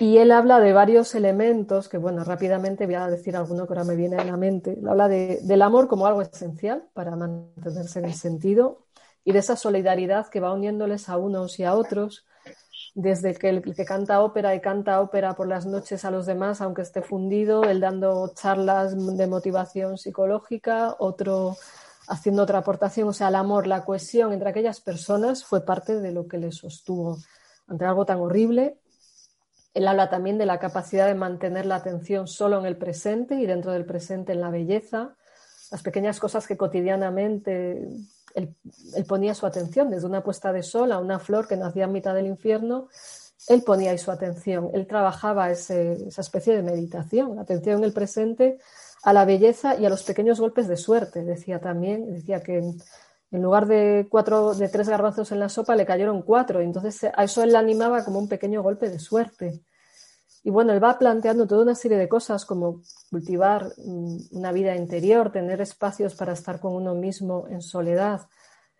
[0.00, 3.84] Y él habla de varios elementos que, bueno, rápidamente voy a decir alguno que ahora
[3.84, 4.78] me viene a la mente.
[4.88, 8.84] habla del amor como algo esencial para mantenerse en el sentido
[9.24, 12.26] y de esa solidaridad que va uniéndoles a unos y a otros
[12.94, 16.60] desde que el que canta ópera y canta ópera por las noches a los demás,
[16.60, 21.56] aunque esté fundido, él dando charlas de motivación psicológica, otro
[22.08, 26.10] haciendo otra aportación, o sea, el amor, la cohesión entre aquellas personas fue parte de
[26.10, 27.18] lo que le sostuvo
[27.66, 28.78] ante algo tan horrible.
[29.74, 33.46] Él habla también de la capacidad de mantener la atención solo en el presente y
[33.46, 35.14] dentro del presente en la belleza,
[35.70, 37.86] las pequeñas cosas que cotidianamente
[38.34, 38.56] él,
[39.06, 42.14] ponía su atención, desde una puesta de sol a una flor que nacía en mitad
[42.14, 42.88] del infierno,
[43.48, 45.74] él ponía ahí su atención, él trabajaba esa
[46.20, 48.58] especie de meditación, atención en el presente
[49.02, 52.58] a la belleza y a los pequeños golpes de suerte, decía también, decía que
[53.30, 57.24] en lugar de cuatro, de tres garbanzos en la sopa le cayeron cuatro, entonces a
[57.24, 59.62] eso él le animaba como un pequeño golpe de suerte.
[60.44, 62.80] Y bueno, él va planteando toda una serie de cosas como
[63.10, 68.22] cultivar mm, una vida interior, tener espacios para estar con uno mismo en soledad,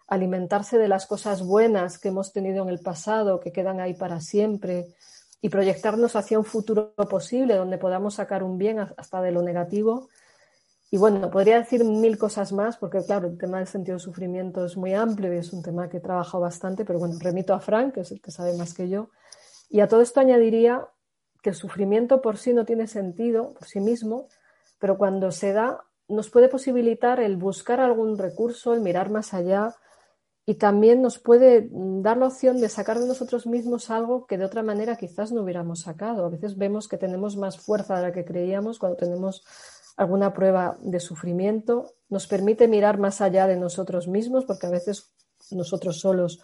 [0.07, 4.21] alimentarse de las cosas buenas que hemos tenido en el pasado, que quedan ahí para
[4.21, 4.95] siempre,
[5.41, 10.09] y proyectarnos hacia un futuro posible donde podamos sacar un bien hasta de lo negativo.
[10.91, 14.65] Y bueno, podría decir mil cosas más, porque claro, el tema del sentido del sufrimiento
[14.65, 17.61] es muy amplio y es un tema que he trabajado bastante, pero bueno, remito a
[17.61, 19.11] Frank, que es el que sabe más que yo.
[19.69, 20.89] Y a todo esto añadiría
[21.43, 24.29] que el sufrimiento por sí no tiene sentido por sí mismo,
[24.79, 29.75] pero cuando se da nos puede posibilitar el buscar algún recurso, el mirar más allá
[30.49, 34.47] y también nos puede dar la opción de sacar de nosotros mismos algo que de
[34.47, 36.25] otra manera quizás no hubiéramos sacado.
[36.25, 39.45] A veces vemos que tenemos más fuerza de la que creíamos cuando tenemos
[39.99, 41.93] alguna prueba de sufrimiento.
[42.09, 45.13] Nos permite mirar más allá de nosotros mismos porque a veces
[45.51, 46.43] nosotros solos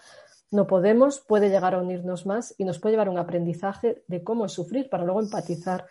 [0.50, 4.22] no podemos, puede llegar a unirnos más y nos puede llevar a un aprendizaje de
[4.22, 5.86] cómo sufrir para luego empatizar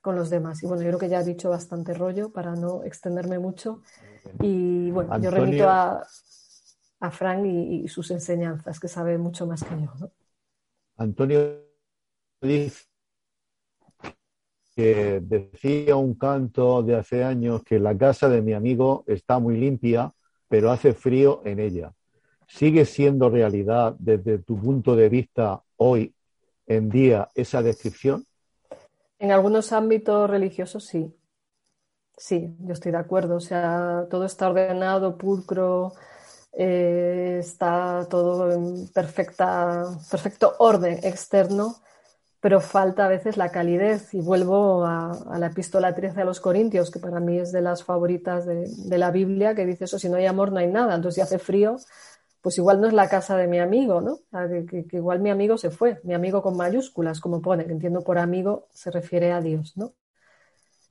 [0.00, 0.62] con los demás.
[0.62, 3.82] Y bueno, yo creo que ya he dicho bastante rollo para no extenderme mucho.
[4.40, 6.02] Y bueno, yo remito a,
[7.00, 10.10] a Frank y, sus enseñanzas, que sabe mucho más que yo.
[10.96, 11.64] Antonio
[12.40, 12.86] dice
[14.74, 19.56] que decía un canto de hace años que la casa de mi amigo está muy
[19.56, 20.12] limpia,
[20.48, 21.92] pero hace frío en ella.
[22.46, 26.14] ¿Sigue siendo realidad desde tu punto de vista hoy
[26.66, 28.24] en día esa descripción?
[29.18, 31.12] En algunos ámbitos religiosos sí.
[32.16, 33.36] Sí, yo estoy de acuerdo.
[33.36, 35.92] O sea, todo está ordenado, pulcro,
[36.52, 41.76] eh, está todo en perfecta, perfecto orden externo,
[42.40, 44.14] pero falta a veces la calidez.
[44.14, 47.84] Y vuelvo a, la epístola 13 a los Corintios, que para mí es de las
[47.84, 50.94] favoritas de, la Biblia, que dice eso, si no hay amor no hay nada.
[50.94, 51.76] Entonces si hace frío,
[52.40, 54.20] pues igual no es la casa de mi amigo, ¿no?
[54.68, 58.18] Que, igual mi amigo se fue, mi amigo con mayúsculas, como pone, que entiendo por
[58.18, 59.92] amigo se refiere a Dios, ¿no?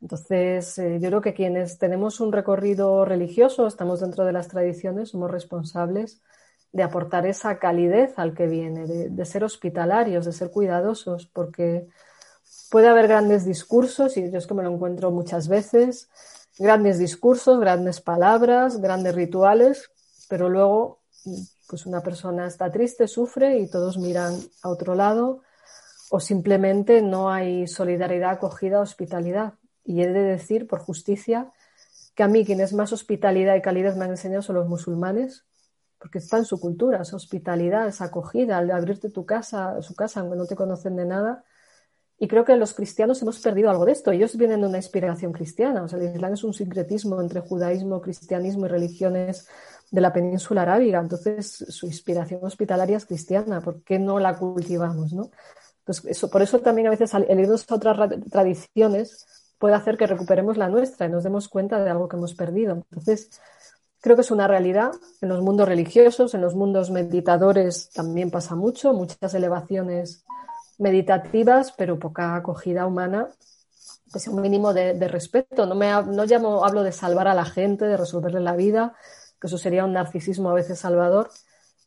[0.01, 5.09] Entonces, eh, yo creo que quienes tenemos un recorrido religioso, estamos dentro de las tradiciones,
[5.09, 6.21] somos responsables
[6.71, 11.87] de aportar esa calidez al que viene, de, ser hospitalarios, de ser cuidadosos, porque
[12.69, 16.09] puede haber grandes discursos, y yo es que me lo encuentro muchas veces,
[16.59, 19.89] grandes discursos, grandes palabras, grandes rituales,
[20.29, 20.99] pero luego
[21.67, 25.41] pues una persona está triste, sufre y todos miran a otro lado,
[26.09, 29.53] o simplemente no hay solidaridad, acogida, hospitalidad.
[29.87, 31.49] Y he de decir, por justicia,
[32.13, 35.45] que a mí quienes más hospitalidad y calidez me han enseñado son los musulmanes,
[35.97, 40.19] porque está en su cultura, esa hospitalidad, esa acogida, al abrirte tu casa, su casa,
[40.19, 41.45] aunque no te conocen de nada.
[42.19, 44.11] Y creo que los cristianos hemos perdido algo de esto.
[44.11, 45.83] Ellos vienen de una inspiración cristiana.
[45.83, 49.47] O sea, el Islam es un sincretismo entre judaísmo, cristianismo y religiones
[49.89, 50.99] de la península arábiga.
[50.99, 53.61] Entonces, su inspiración hospitalaria es cristiana.
[53.61, 55.13] ¿Por qué no la cultivamos?
[55.13, 55.31] ¿no?
[56.31, 60.69] Por eso también a veces el irnos a otras tradiciones puede hacer que recuperemos la
[60.69, 62.73] nuestra y nos demos cuenta de algo que hemos perdido.
[62.73, 63.29] Entonces,
[63.99, 64.91] Creo que es una realidad
[65.21, 70.23] en los mundos religiosos, en los mundos meditadores también pasa mucho, muchas elevaciones
[70.77, 73.27] meditativas, pero poca acogida humana,
[74.11, 75.65] pues un mínimo de, respeto.
[75.65, 78.95] No, me, no llamo, hablo de salvar a la gente, de resolverle la vida,
[79.41, 81.31] que eso sería un narcisismo a veces salvador,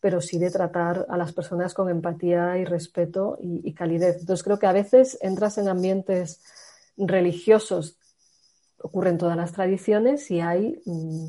[0.00, 4.16] pero sí de tratar a las personas con empatía y respeto y, calidez.
[4.20, 6.42] Entonces creo que a veces entras en ambientes
[7.06, 7.96] religiosos,
[8.82, 10.82] ocurren todas las tradiciones y hay...
[10.84, 11.28] Mm,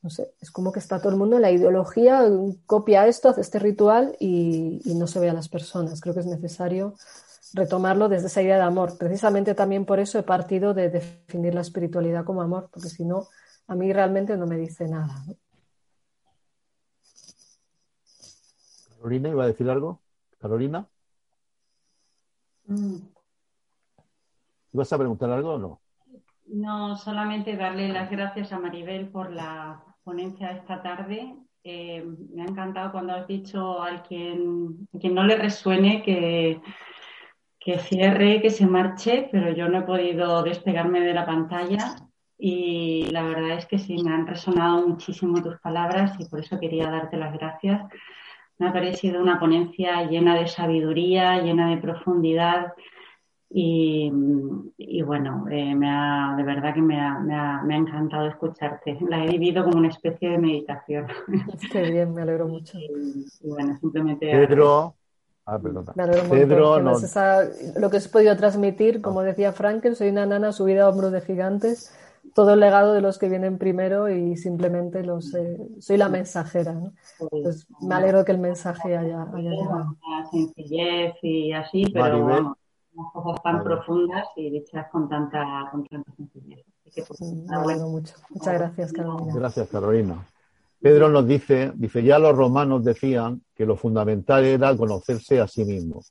[0.00, 2.22] no sé, es como que está todo el mundo, la ideología
[2.66, 6.00] copia esto, hace este ritual y, no se ve a las personas.
[6.00, 6.94] Creo que es necesario
[7.52, 8.96] retomarlo desde esa idea de amor.
[8.96, 13.26] Precisamente también por eso he partido de definir la espiritualidad como amor, porque si no,
[13.66, 15.24] a mí realmente no me dice nada.
[18.96, 20.00] Carolina, ¿iba a decir algo?
[20.38, 20.88] Carolina.
[22.66, 23.17] Mm.
[24.78, 25.80] ¿Ibas a preguntar algo o no?
[26.46, 31.34] No, solamente darle las gracias a Maribel por la ponencia esta tarde.
[31.64, 36.60] Eh, me ha encantado cuando has dicho al quien, quien no le resuene que,
[37.58, 41.96] que cierre, que se marche, pero yo no he podido despegarme de la pantalla
[42.38, 46.60] y la verdad es que sí, me han resonado muchísimo tus palabras y por eso
[46.60, 47.82] quería darte las gracias.
[48.58, 52.74] Me ha parecido una ponencia llena de sabiduría, llena de profundidad
[53.50, 58.28] y, bueno, eh, me ha, de verdad que me ha, me, ha, me ha, encantado
[58.28, 58.98] escucharte.
[59.08, 61.06] La he vivido como una especie de meditación.
[61.72, 62.78] Qué bien, me alegro mucho.
[62.78, 64.30] Y, bueno, simplemente.
[64.30, 64.94] Pedro.
[65.46, 65.92] Ah, perdona.
[65.96, 66.92] Me alegro Pedro, no...
[67.76, 71.10] lo que os he podido transmitir, como decía Frankel, soy una nana subida a hombros
[71.10, 71.96] de gigantes,
[72.34, 76.74] todo el legado de los que vienen primero y simplemente los eh, soy la mensajera.
[76.74, 76.92] ¿no?
[77.30, 79.96] Pues, me alegro que el mensaje haya, haya llegado.
[80.30, 82.54] Sencillez y así, pero
[83.12, 86.64] cosas tan profundas y dichas con tanta, con tanta sencillez.
[86.94, 87.20] Pues,
[87.80, 88.14] mucho.
[88.30, 89.34] Muchas gracias, Carolina.
[89.34, 90.26] Gracias, Carolina.
[90.80, 95.64] Pedro nos dice, dice, ya los romanos decían que lo fundamental era conocerse a sí
[95.64, 96.02] mismo.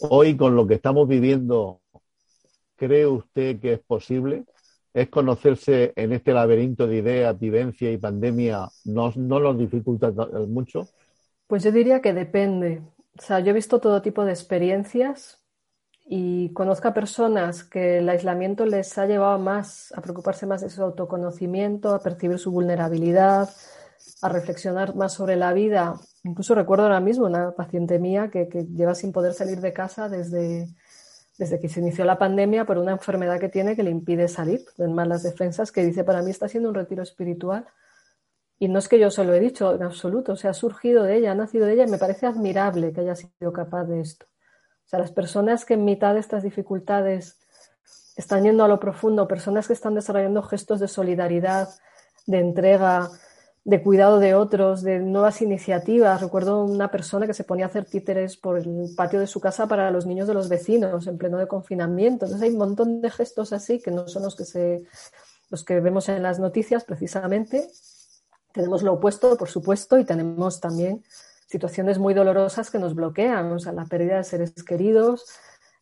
[0.00, 1.80] Hoy, con lo que estamos viviendo,
[2.76, 4.44] ¿cree usted que es posible?
[4.94, 10.10] ¿Es conocerse en este laberinto de ideas, vivencia y pandemia no, no nos dificulta
[10.48, 10.88] mucho?
[11.46, 12.82] Pues yo diría que depende.
[13.18, 15.39] O sea, yo he visto todo tipo de experiencias
[16.12, 20.68] y conozco a personas que el aislamiento les ha llevado más a preocuparse más de
[20.68, 23.48] su autoconocimiento, a percibir su vulnerabilidad,
[24.20, 25.94] a reflexionar más sobre la vida.
[26.24, 30.66] Incluso recuerdo ahora mismo una paciente mía que, lleva sin poder salir de casa desde,
[31.38, 34.64] desde que se inició la pandemia por una enfermedad que tiene que le impide salir,
[34.78, 37.66] de malas defensas, que dice, para mí está siendo un retiro espiritual.
[38.58, 41.18] Y no es que yo se lo he dicho en absoluto, o ha surgido de
[41.18, 44.26] ella, ha nacido de ella y me parece admirable que haya sido capaz de esto
[44.90, 47.38] sea, las personas que en mitad de estas dificultades
[48.16, 51.68] están yendo a lo profundo, personas que están desarrollando gestos de solidaridad,
[52.26, 53.10] de entrega,
[53.64, 56.20] de cuidado de otros, de nuevas iniciativas.
[56.20, 59.66] Recuerdo una persona que se ponía a hacer títeres por el patio de su casa
[59.68, 62.26] para los niños de los vecinos en pleno de confinamiento.
[62.26, 64.84] Entonces hay un montón de gestos así que no son los que se
[65.50, 67.70] los que vemos en las noticias precisamente.
[68.52, 71.04] Tenemos lo opuesto, por supuesto, y tenemos también
[71.50, 75.26] situaciones muy dolorosas que nos bloquean, o sea, la pérdida de seres queridos,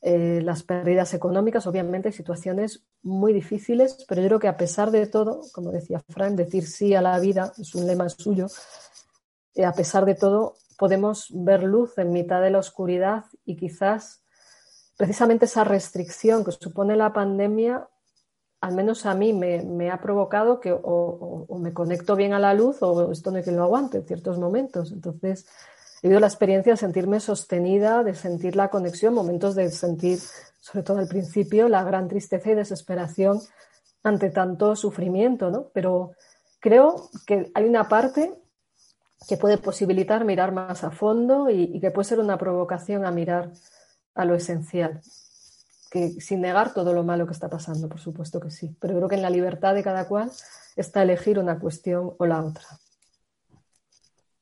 [0.00, 5.06] eh, las pérdidas económicas, obviamente situaciones muy difíciles, pero yo creo que a pesar de
[5.06, 8.46] todo, como decía Fran, decir sí a la vida es un lema suyo,
[9.54, 14.22] eh, a pesar de todo podemos ver luz en mitad de la oscuridad y quizás
[14.96, 17.86] precisamente esa restricción que supone la pandemia,
[18.60, 22.82] al menos a mí me, ha provocado que o, me conecto bien a la luz
[22.82, 24.92] o esto no hay que lo aguante en ciertos momentos.
[24.92, 25.46] Entonces,
[26.02, 30.18] he vivido la experiencia de sentirme sostenida, de sentir la conexión, momentos de sentir,
[30.60, 33.40] sobre todo al principio, la gran tristeza y desesperación
[34.02, 35.68] ante tanto sufrimiento, ¿no?
[35.72, 36.12] Pero
[36.60, 38.34] creo que hay una parte
[39.26, 43.52] que puede posibilitar mirar más a fondo y, que puede ser una provocación a mirar
[44.14, 45.00] a lo esencial.
[45.90, 48.76] Que sin negar todo lo malo que está pasando, por supuesto que sí.
[48.80, 50.30] Pero creo que en la libertad de cada cual
[50.76, 52.64] está elegir una cuestión o la otra.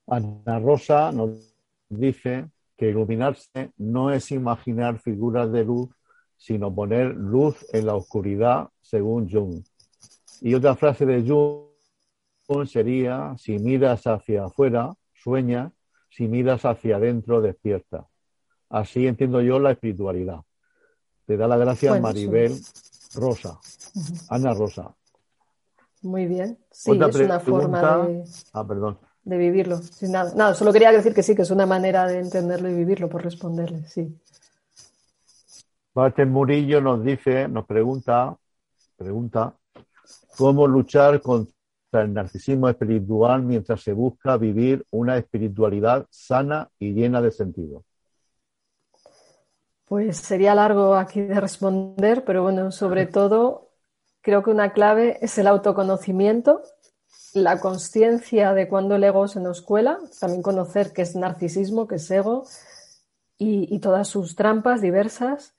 [0.09, 1.55] Ana Rosa nos
[1.89, 5.89] dice que iluminarse no es imaginar figuras de luz,
[6.37, 9.63] sino poner luz en la oscuridad, según Jung.
[10.43, 15.73] Y otra frase de Jung sería, si miras hacia afuera, sueña,
[16.11, 18.07] si miras hacia adentro, despierta.
[18.69, 20.41] Así entiendo yo la espiritualidad.
[21.27, 22.53] Te da la gracia Maribel
[23.15, 23.59] Rosa,
[24.29, 24.95] Ana Rosa.
[26.03, 26.59] Muy bien.
[26.71, 28.99] Sí, es una forma de, ah, perdón.
[29.25, 29.81] de vivirlo.
[30.03, 30.33] nada.
[30.35, 33.25] nada, solo quería decir que sí, que es una manera de entenderlo y vivirlo, por
[33.25, 34.17] responderle, sí.
[35.95, 38.37] Walter Murillo nos dice, nos pregunta,
[38.97, 39.55] pregunta,
[40.37, 47.21] ¿cómo luchar contra el narcisismo espiritual mientras se busca vivir una espiritualidad sana y llena
[47.23, 47.83] de sentido?
[49.87, 53.71] Pues sería largo aquí de responder, pero bueno, sobre todo
[54.21, 56.63] creo que una clave es el autoconocimiento,
[57.33, 61.97] la conciencia de cuando el ego se nos cuela, también conocer qué es narcisismo, qué
[61.97, 62.45] es ego
[63.39, 65.57] y todas sus trampas diversas.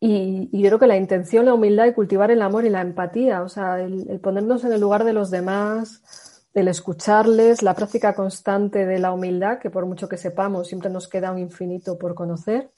[0.00, 3.42] Y, yo creo que la intención, la humildad y cultivar el amor y la empatía,
[3.42, 8.86] o sea, el, ponernos en el lugar de los demás, el escucharles, la práctica constante
[8.86, 12.70] de la humildad, que por mucho que sepamos, siempre nos queda un infinito por conocer,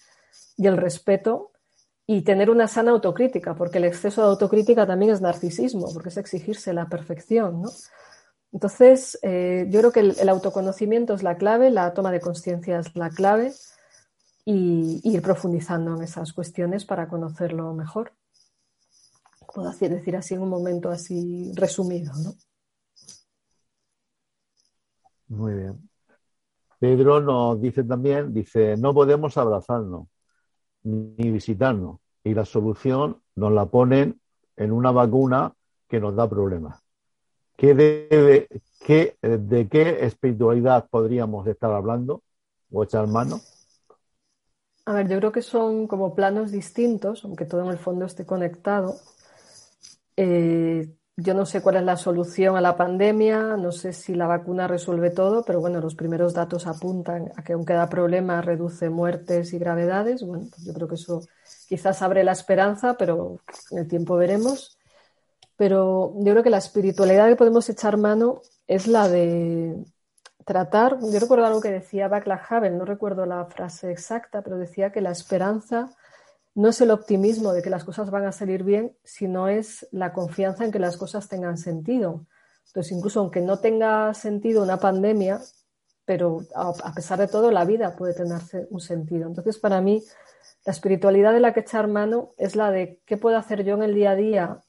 [0.56, 1.52] y el respeto,
[2.06, 6.16] y tener una sana autocrítica, porque el exceso de autocrítica también es narcisismo, porque es
[6.16, 7.70] exigirse la perfección, ¿no?
[8.52, 12.94] Entonces, eh, yo creo que el autoconocimiento es la clave, la toma de conciencia es
[12.94, 13.52] la clave
[14.44, 18.12] y, ir profundizando en esas cuestiones para conocerlo mejor.
[19.54, 22.34] Puedo decir así en un momento así resumido, ¿no?
[25.28, 25.88] Muy bien.
[26.78, 30.08] Pedro nos dice también, dice, no podemos abrazarnos
[30.84, 34.20] ni visitarnos y la solución nos la ponen
[34.56, 35.54] en una vacuna
[35.88, 36.82] que nos da problemas.
[37.56, 38.48] ¿Qué debe,
[39.20, 42.22] ¿De qué espiritualidad podríamos estar hablando
[42.70, 43.40] o echar mano?
[44.84, 48.26] A ver, yo creo que son como planos distintos, aunque todo en el fondo esté
[48.26, 48.96] conectado.
[50.16, 50.92] Eh,
[51.22, 54.66] yo no sé cuál es la solución a la pandemia, no sé si la vacuna
[54.66, 59.52] resuelve todo, pero bueno, los primeros datos apuntan a que aunque da problema reduce muertes
[59.52, 60.22] y gravedades.
[60.22, 61.22] Bueno, pues yo creo que eso
[61.68, 64.78] quizás abre la esperanza, pero en el tiempo veremos.
[65.56, 69.84] Pero yo creo que la espiritualidad que podemos echar mano es la de
[70.44, 74.90] tratar, yo recuerdo algo que decía Václav Havel, no recuerdo la frase exacta, pero decía
[74.90, 75.90] que la esperanza
[76.54, 80.12] no es el optimismo de que las cosas van a salir bien, sino es la
[80.12, 82.26] confianza en que las cosas tengan sentido.
[82.66, 85.40] Entonces, incluso aunque no tenga sentido una pandemia,
[86.04, 88.40] pero a pesar de todo, la vida puede tener
[88.70, 89.28] un sentido.
[89.28, 90.02] Entonces, para mí,
[90.64, 93.82] la espiritualidad de la que echar mano es la de qué puedo hacer yo en
[93.82, 94.60] el día a día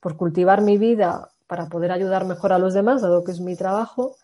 [0.00, 3.56] por cultivar mi vida para poder ayudar mejor a los demás, dado que es mi
[3.56, 4.16] trabajo,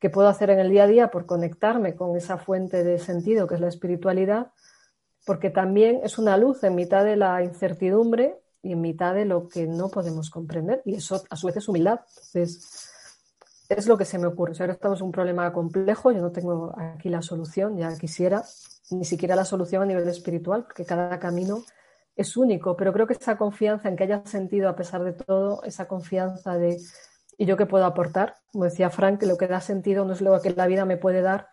[0.00, 3.46] que puedo hacer en el día a día por conectarme con esa fuente de sentido
[3.46, 4.48] que es la espiritualidad,
[5.24, 9.48] porque también es una luz en mitad de la incertidumbre y en mitad de lo
[9.48, 12.00] que no podemos comprender, y eso a su vez es humildad.
[12.32, 12.90] Entonces,
[13.68, 14.52] es lo que se me ocurre.
[14.52, 18.44] O ahora estamos en un problema complejo, yo no tengo aquí la solución, ya quisiera,
[18.90, 21.64] ni siquiera la solución a nivel espiritual, porque cada camino
[22.16, 25.62] es único, pero creo que esa confianza en que haya sentido a pesar de todo,
[25.64, 26.78] esa confianza de
[27.36, 28.36] y yo qué puedo aportar.
[28.52, 30.96] Como decía Frank, que lo que da sentido no es lo que la vida me
[30.96, 31.48] puede dar,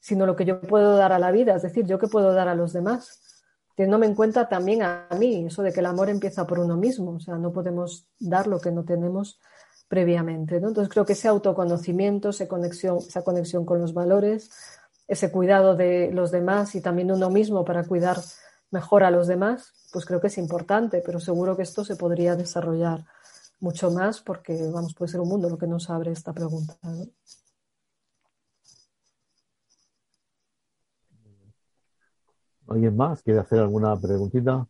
[0.00, 2.48] sino lo que yo puedo dar a la vida, es decir, yo qué puedo dar
[2.48, 3.20] a los demás.
[3.76, 7.12] Teniéndome en cuenta también a mí, eso de que el amor empieza por uno mismo,
[7.12, 9.40] o sea, no podemos dar lo que no tenemos
[9.88, 10.56] previamente.
[10.56, 14.50] Entonces creo que ese autoconocimiento, esa conexión, esa conexión con los valores,
[15.08, 18.18] ese cuidado de los demás y también uno mismo para cuidar
[18.70, 22.36] mejor a los demás, pues creo que es importante, pero seguro que esto se podría
[22.36, 23.04] desarrollar
[23.58, 26.76] mucho más porque, vamos, puede ser un mundo lo que nos abre esta pregunta.
[32.70, 34.66] ¿Alguien más quiere hacer alguna preguntita?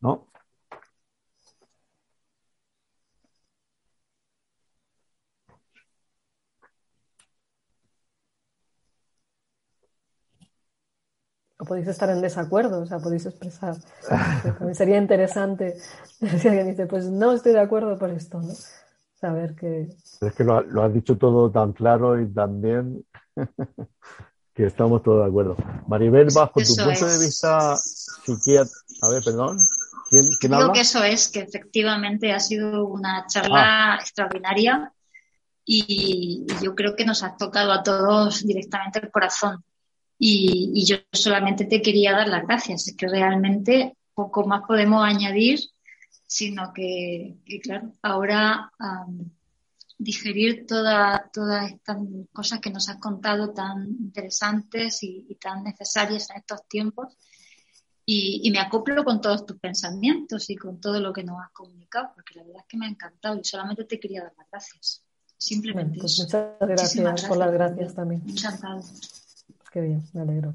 [0.00, 0.28] ¿No?
[11.74, 13.74] Podéis estar en desacuerdo, o sea, podéis expresar.
[14.58, 15.76] También sería interesante
[16.38, 18.54] si alguien dice, pues no estoy de acuerdo por esto, ¿no?
[19.20, 19.88] Saber que...
[20.20, 23.04] Es que lo, lo has dicho todo tan claro y tan bien
[24.54, 25.56] que estamos todos de acuerdo.
[25.88, 28.70] Maribel, bajo tu punto de vista psiquiatra...
[29.02, 29.58] A ver, perdón.
[30.10, 33.98] ¿Quién, quién Digo que eso es, que efectivamente ha sido una charla ah.
[34.00, 34.92] extraordinaria
[35.64, 39.64] y, yo creo que nos ha tocado a todos directamente el corazón.
[40.26, 42.88] Y, yo solamente te quería dar las gracias.
[42.88, 45.60] Es que realmente poco más podemos añadir,
[46.26, 48.72] sino que, claro, ahora
[49.98, 51.20] digerir todas
[51.70, 51.98] estas
[52.32, 57.18] cosas que nos has contado tan interesantes y, tan necesarias en estos tiempos.
[58.06, 62.12] Y, me acoplo con todos tus pensamientos y con todo lo que nos has comunicado,
[62.14, 65.04] porque la verdad es que me ha encantado y solamente te quería dar las gracias.
[65.36, 68.22] Simplemente pues muchas gracias, por las gracias también.
[68.26, 68.82] Encantado.
[69.74, 70.54] Qué bien, me alegro.